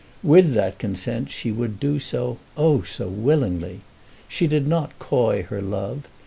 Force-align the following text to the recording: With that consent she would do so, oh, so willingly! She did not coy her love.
With 0.23 0.53
that 0.55 0.79
consent 0.79 1.29
she 1.29 1.51
would 1.51 1.79
do 1.79 1.99
so, 1.99 2.39
oh, 2.57 2.81
so 2.81 3.07
willingly! 3.07 3.81
She 4.27 4.47
did 4.47 4.67
not 4.67 4.97
coy 4.97 5.43
her 5.43 5.61
love. 5.61 6.07